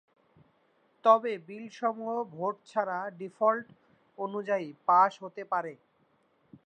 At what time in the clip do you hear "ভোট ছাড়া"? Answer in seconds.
2.35-2.99